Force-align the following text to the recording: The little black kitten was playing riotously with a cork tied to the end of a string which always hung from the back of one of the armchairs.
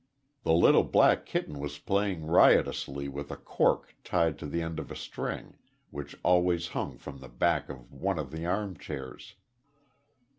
The 0.41 0.53
little 0.53 0.83
black 0.83 1.27
kitten 1.27 1.59
was 1.59 1.77
playing 1.77 2.25
riotously 2.25 3.07
with 3.07 3.29
a 3.29 3.35
cork 3.37 3.93
tied 4.03 4.39
to 4.39 4.47
the 4.47 4.63
end 4.63 4.79
of 4.79 4.89
a 4.89 4.95
string 4.95 5.59
which 5.91 6.17
always 6.23 6.69
hung 6.69 6.97
from 6.97 7.19
the 7.19 7.29
back 7.29 7.69
of 7.69 7.93
one 7.93 8.17
of 8.17 8.31
the 8.31 8.43
armchairs. 8.47 9.35